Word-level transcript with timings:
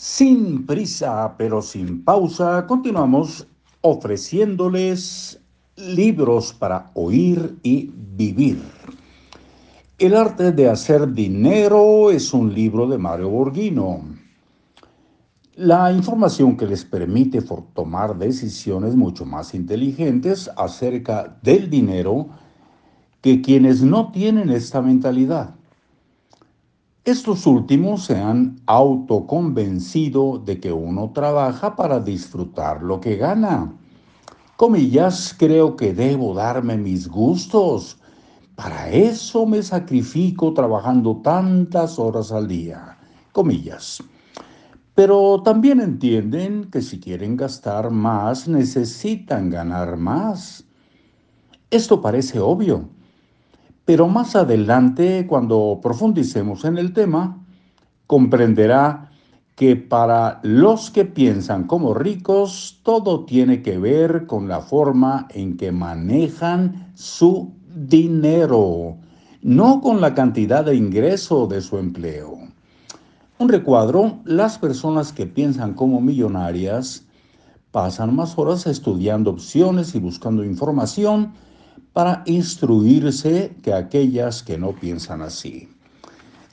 Sin 0.00 0.64
prisa, 0.64 1.34
pero 1.36 1.60
sin 1.60 2.04
pausa, 2.04 2.68
continuamos 2.68 3.48
ofreciéndoles 3.80 5.40
libros 5.74 6.52
para 6.52 6.92
oír 6.94 7.58
y 7.64 7.90
vivir. 8.14 8.62
El 9.98 10.14
arte 10.14 10.52
de 10.52 10.70
hacer 10.70 11.12
dinero 11.12 12.12
es 12.12 12.32
un 12.32 12.54
libro 12.54 12.86
de 12.86 12.96
Mario 12.96 13.30
Borghino. 13.30 14.04
La 15.56 15.90
información 15.90 16.56
que 16.56 16.68
les 16.68 16.84
permite 16.84 17.42
tomar 17.74 18.16
decisiones 18.16 18.94
mucho 18.94 19.24
más 19.24 19.52
inteligentes 19.52 20.48
acerca 20.56 21.40
del 21.42 21.68
dinero 21.68 22.28
que 23.20 23.42
quienes 23.42 23.82
no 23.82 24.12
tienen 24.12 24.50
esta 24.50 24.80
mentalidad. 24.80 25.57
Estos 27.08 27.46
últimos 27.46 28.04
se 28.04 28.18
han 28.18 28.60
autoconvencido 28.66 30.36
de 30.44 30.60
que 30.60 30.74
uno 30.74 31.10
trabaja 31.14 31.74
para 31.74 32.00
disfrutar 32.00 32.82
lo 32.82 33.00
que 33.00 33.16
gana. 33.16 33.72
Comillas, 34.58 35.34
creo 35.38 35.74
que 35.74 35.94
debo 35.94 36.34
darme 36.34 36.76
mis 36.76 37.08
gustos. 37.08 37.96
Para 38.56 38.90
eso 38.90 39.46
me 39.46 39.62
sacrifico 39.62 40.52
trabajando 40.52 41.22
tantas 41.22 41.98
horas 41.98 42.30
al 42.30 42.46
día. 42.46 42.98
Comillas. 43.32 44.02
Pero 44.94 45.40
también 45.42 45.80
entienden 45.80 46.70
que 46.70 46.82
si 46.82 47.00
quieren 47.00 47.38
gastar 47.38 47.90
más, 47.90 48.46
necesitan 48.46 49.48
ganar 49.48 49.96
más. 49.96 50.62
Esto 51.70 52.02
parece 52.02 52.38
obvio 52.38 52.97
pero 53.88 54.06
más 54.06 54.36
adelante, 54.36 55.26
cuando 55.26 55.80
profundicemos 55.82 56.66
en 56.66 56.76
el 56.76 56.92
tema, 56.92 57.42
comprenderá 58.06 59.10
que 59.56 59.76
para 59.76 60.40
los 60.42 60.90
que 60.90 61.06
piensan 61.06 61.66
como 61.66 61.94
ricos, 61.94 62.80
todo 62.82 63.24
tiene 63.24 63.62
que 63.62 63.78
ver 63.78 64.26
con 64.26 64.46
la 64.46 64.60
forma 64.60 65.26
en 65.30 65.56
que 65.56 65.72
manejan 65.72 66.92
su 66.96 67.54
dinero, 67.74 68.98
no 69.40 69.80
con 69.80 70.02
la 70.02 70.12
cantidad 70.12 70.66
de 70.66 70.76
ingreso 70.76 71.46
de 71.46 71.62
su 71.62 71.78
empleo. 71.78 72.36
Un 73.38 73.48
recuadro, 73.48 74.18
las 74.26 74.58
personas 74.58 75.14
que 75.14 75.24
piensan 75.24 75.72
como 75.72 76.02
millonarias 76.02 77.06
pasan 77.70 78.14
más 78.14 78.36
horas 78.36 78.66
estudiando 78.66 79.30
opciones 79.30 79.94
y 79.94 79.98
buscando 79.98 80.44
información 80.44 81.32
para 81.98 82.22
instruirse 82.26 83.56
que 83.60 83.72
aquellas 83.74 84.44
que 84.44 84.56
no 84.56 84.70
piensan 84.70 85.20
así. 85.20 85.68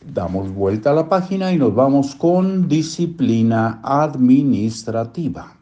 Damos 0.00 0.50
vuelta 0.50 0.92
a 0.92 0.94
la 0.94 1.10
página 1.10 1.52
y 1.52 1.58
nos 1.58 1.74
vamos 1.74 2.14
con 2.14 2.66
disciplina 2.66 3.78
administrativa. 3.82 5.54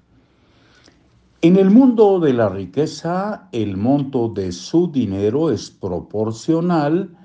En 1.40 1.56
el 1.56 1.70
mundo 1.72 2.20
de 2.20 2.32
la 2.32 2.48
riqueza, 2.48 3.48
el 3.50 3.76
monto 3.76 4.28
de 4.28 4.52
su 4.52 4.86
dinero 4.86 5.50
es 5.50 5.68
proporcional 5.68 7.16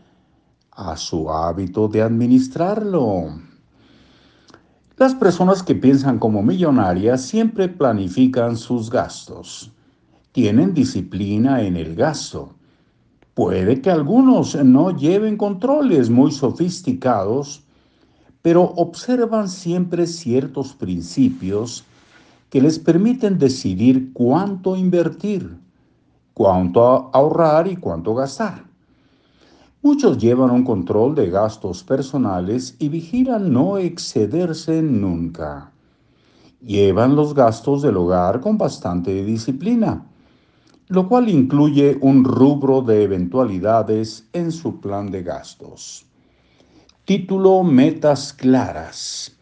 a 0.71 0.97
su 0.97 1.29
hábito 1.29 1.87
de 1.87 2.01
administrarlo. 2.01 3.39
Las 4.97 5.13
personas 5.13 5.61
que 5.61 5.75
piensan 5.75 6.17
como 6.17 6.41
millonarias 6.41 7.21
siempre 7.21 7.69
planifican 7.69 8.57
sus 8.57 8.89
gastos 8.89 9.76
tienen 10.37 10.75
disciplina 10.75 11.63
en 11.63 11.75
el 11.75 11.95
gasto. 11.95 12.53
Puede 13.33 13.81
que 13.81 13.89
algunos 13.89 14.53
no 14.63 14.95
lleven 14.95 15.35
controles 15.35 16.11
muy 16.11 16.31
sofisticados, 16.31 17.63
pero 18.43 18.61
observan 18.61 19.49
siempre 19.49 20.05
ciertos 20.05 20.75
principios 20.75 21.85
que 22.51 22.61
les 22.61 22.77
permiten 22.77 23.39
decidir 23.39 24.13
cuánto 24.13 24.75
invertir, 24.75 25.57
cuánto 26.35 27.09
ahorrar 27.15 27.67
y 27.67 27.75
cuánto 27.75 28.13
gastar. 28.13 28.63
Muchos 29.81 30.19
llevan 30.19 30.51
un 30.51 30.63
control 30.63 31.15
de 31.15 31.31
gastos 31.31 31.83
personales 31.83 32.75
y 32.77 32.89
vigilan 32.89 33.51
no 33.51 33.79
excederse 33.79 34.83
nunca. 34.83 35.71
Llevan 36.61 37.15
los 37.15 37.33
gastos 37.33 37.81
del 37.81 37.97
hogar 37.97 38.39
con 38.39 38.55
bastante 38.59 39.25
disciplina 39.25 40.05
lo 40.89 41.07
cual 41.07 41.29
incluye 41.29 41.97
un 42.01 42.23
rubro 42.23 42.81
de 42.81 43.03
eventualidades 43.03 44.27
en 44.33 44.51
su 44.51 44.79
plan 44.79 45.11
de 45.11 45.23
gastos. 45.23 46.05
Título 47.03 47.63
Metas 47.63 48.33
claras. 48.33 49.37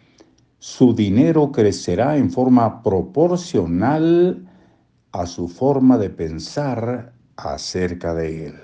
Su 0.57 0.95
dinero 0.95 1.51
crecerá 1.51 2.17
en 2.17 2.31
forma 2.31 2.81
proporcional 2.81 4.47
a 5.11 5.27
su 5.27 5.47
forma 5.47 5.97
de 5.97 6.09
pensar 6.09 7.13
acerca 7.37 8.15
de 8.15 8.47
él. 8.47 8.55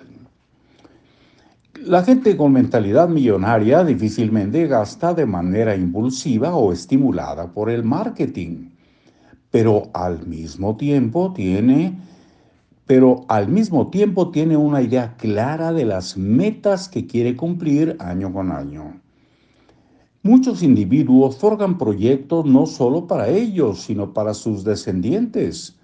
La 1.86 2.04
gente 2.04 2.36
con 2.36 2.54
mentalidad 2.54 3.10
millonaria 3.10 3.84
difícilmente 3.84 4.68
gasta 4.68 5.14
de 5.14 5.26
manera 5.26 5.76
impulsiva 5.76 6.56
o 6.56 6.74
estimulada 6.74 7.52
por 7.52 7.70
el 7.70 7.84
marketing, 7.84 8.70
pero 9.50 9.90
al 9.94 10.26
mismo 10.28 10.78
tiempo 10.78 11.34
tiene 11.34 12.11
pero 12.92 13.24
al 13.30 13.48
mismo 13.48 13.88
tiempo 13.88 14.32
tiene 14.32 14.58
una 14.58 14.82
idea 14.82 15.16
clara 15.16 15.72
de 15.72 15.86
las 15.86 16.18
metas 16.18 16.90
que 16.90 17.08
quiere 17.08 17.38
cumplir 17.38 17.96
año 18.00 18.34
con 18.34 18.52
año. 18.52 19.00
Muchos 20.24 20.62
individuos 20.62 21.38
forjan 21.38 21.78
proyectos 21.78 22.46
no 22.46 22.66
solo 22.66 23.08
para 23.08 23.30
ellos, 23.30 23.80
sino 23.80 24.12
para 24.12 24.34
sus 24.34 24.66
descendientes. 24.66 25.80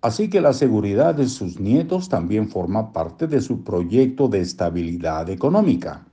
Así 0.00 0.30
que 0.30 0.40
la 0.40 0.54
seguridad 0.54 1.14
de 1.14 1.28
sus 1.28 1.60
nietos 1.60 2.08
también 2.08 2.48
forma 2.48 2.94
parte 2.94 3.26
de 3.26 3.42
su 3.42 3.62
proyecto 3.62 4.26
de 4.26 4.40
estabilidad 4.40 5.28
económica. 5.28 6.06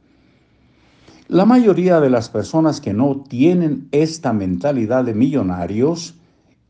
La 1.29 1.45
mayoría 1.45 2.01
de 2.01 2.09
las 2.09 2.27
personas 2.27 2.81
que 2.81 2.91
no 2.91 3.23
tienen 3.25 3.87
esta 3.93 4.33
mentalidad 4.33 5.05
de 5.05 5.13
millonarios 5.13 6.18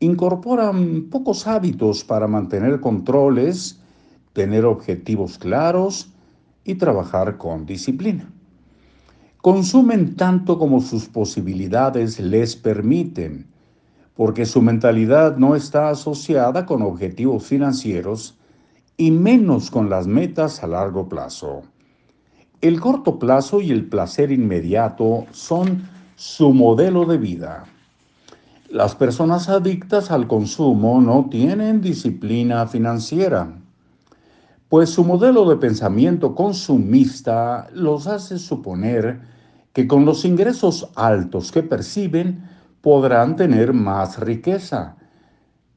incorporan 0.00 1.08
pocos 1.10 1.46
hábitos 1.46 2.04
para 2.04 2.26
mantener 2.26 2.80
controles, 2.80 3.80
tener 4.32 4.64
objetivos 4.64 5.38
claros 5.38 6.12
y 6.64 6.74
trabajar 6.74 7.36
con 7.36 7.66
disciplina. 7.66 8.30
Consumen 9.42 10.16
tanto 10.16 10.58
como 10.58 10.80
sus 10.80 11.06
posibilidades 11.06 12.18
les 12.18 12.56
permiten, 12.56 13.46
porque 14.14 14.44
su 14.44 14.60
mentalidad 14.60 15.36
no 15.36 15.54
está 15.54 15.88
asociada 15.88 16.66
con 16.66 16.82
objetivos 16.82 17.44
financieros 17.46 18.38
y 18.96 19.10
menos 19.10 19.70
con 19.70 19.88
las 19.88 20.06
metas 20.06 20.62
a 20.62 20.66
largo 20.66 21.08
plazo. 21.08 21.62
El 22.60 22.80
corto 22.80 23.18
plazo 23.18 23.62
y 23.62 23.70
el 23.70 23.86
placer 23.86 24.30
inmediato 24.30 25.24
son 25.30 25.88
su 26.16 26.52
modelo 26.52 27.06
de 27.06 27.16
vida. 27.16 27.64
Las 28.70 28.94
personas 28.94 29.48
adictas 29.48 30.12
al 30.12 30.28
consumo 30.28 31.00
no 31.00 31.26
tienen 31.28 31.80
disciplina 31.80 32.68
financiera, 32.68 33.58
pues 34.68 34.90
su 34.90 35.02
modelo 35.02 35.44
de 35.50 35.56
pensamiento 35.56 36.36
consumista 36.36 37.66
los 37.72 38.06
hace 38.06 38.38
suponer 38.38 39.22
que 39.72 39.88
con 39.88 40.04
los 40.04 40.24
ingresos 40.24 40.88
altos 40.94 41.50
que 41.50 41.64
perciben 41.64 42.44
podrán 42.80 43.34
tener 43.34 43.72
más 43.72 44.20
riqueza. 44.20 44.94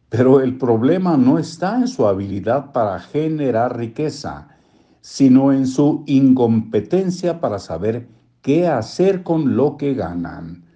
Pero 0.09 0.39
el 0.39 0.59
problema 0.59 1.17
no 1.17 1.39
está 1.39 1.77
en 1.77 1.87
su 1.87 2.05
habilidad 2.05 2.73
para 2.73 2.99
generar 2.99 3.75
riqueza, 3.75 4.49
sino 5.01 5.51
en 5.51 5.65
su 5.65 6.03
incompetencia 6.05 7.41
para 7.41 7.57
saber 7.57 8.07
qué 8.43 8.67
hacer 8.67 9.23
con 9.23 9.55
lo 9.55 9.77
que 9.77 9.95
ganan. 9.95 10.72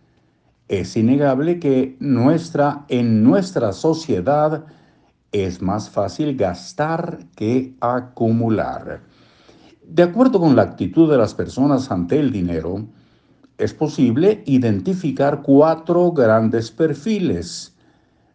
Es 0.67 0.97
innegable 0.97 1.59
que 1.59 1.95
nuestra, 1.99 2.85
en 2.89 3.23
nuestra 3.23 3.71
sociedad 3.71 4.65
es 5.31 5.61
más 5.61 5.89
fácil 5.89 6.35
gastar 6.35 7.19
que 7.35 7.75
acumular. 7.79 9.01
De 9.85 10.03
acuerdo 10.03 10.41
con 10.41 10.57
la 10.57 10.63
actitud 10.63 11.09
de 11.09 11.17
las 11.17 11.33
personas 11.33 11.89
ante 11.89 12.19
el 12.19 12.31
dinero, 12.31 12.85
es 13.57 13.73
posible 13.73 14.43
identificar 14.45 15.41
cuatro 15.41 16.11
grandes 16.11 16.69
perfiles. 16.69 17.73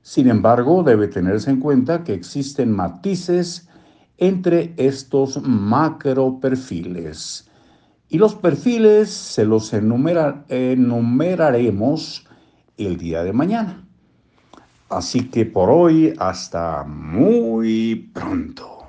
Sin 0.00 0.28
embargo, 0.28 0.82
debe 0.82 1.08
tenerse 1.08 1.50
en 1.50 1.60
cuenta 1.60 2.02
que 2.02 2.14
existen 2.14 2.72
matices 2.72 3.68
entre 4.16 4.72
estos 4.78 5.40
macro 5.42 6.40
perfiles 6.40 7.50
y 8.12 8.18
los 8.18 8.34
perfiles 8.34 9.10
se 9.10 9.46
los 9.46 9.72
enumeraremos 9.72 12.26
el 12.76 12.98
día 12.98 13.24
de 13.24 13.32
mañana. 13.32 13.88
Así 14.90 15.30
que 15.30 15.46
por 15.46 15.70
hoy, 15.70 16.12
hasta 16.18 16.84
muy 16.84 18.10
pronto. 18.12 18.81